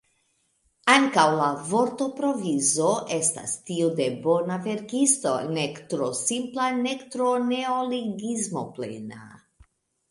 Ankaŭ 0.93 1.25
la 1.39 1.49
vortoprovizo 1.73 2.87
estas 3.19 3.53
tiu 3.69 3.91
de 4.01 4.09
bona 4.25 4.59
verkisto, 4.65 5.35
nek 5.61 5.81
tro 5.93 6.09
simpla 6.25 6.69
nek 6.83 7.09
tro 7.17 7.33
neologismoplena. 7.55 9.25